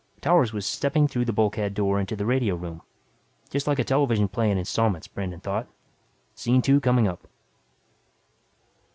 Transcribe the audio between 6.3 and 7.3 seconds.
Scene two coming up.